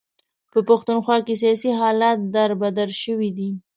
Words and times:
په 0.51 0.59
پښتونخوا 0.67 1.17
کې 1.25 1.33
سیاسي 1.41 1.71
حالات 1.79 2.19
در 2.35 2.49
بدر 2.61 2.89
شوي 3.01 3.29
دي. 3.37 3.49